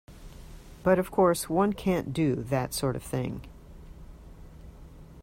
But, 0.81 0.97
of 0.97 1.11
course, 1.11 1.47
one 1.47 1.73
can't 1.73 2.11
do 2.11 2.33
that 2.47 2.73
sort 2.73 2.95
of 2.95 3.03
thing. 3.03 3.45